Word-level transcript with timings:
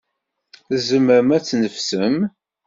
Tzemrem 0.79 1.29
ad 1.37 1.41
tneffsem? 1.43 2.17